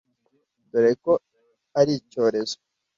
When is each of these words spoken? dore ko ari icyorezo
dore 0.69 0.91
ko 1.03 1.13
ari 1.79 1.91
icyorezo 1.99 2.55